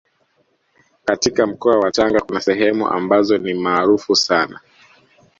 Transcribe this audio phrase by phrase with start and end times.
[1.05, 4.59] Katika mkoa wa Tanga kuna sehemu ambazo ni maarufu sana